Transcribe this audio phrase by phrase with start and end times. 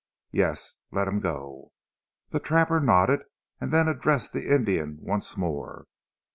[0.31, 0.77] "Yes!
[0.91, 1.73] Let him go."
[2.29, 3.19] The trapper nodded
[3.59, 5.85] and then addressed the Indian once more.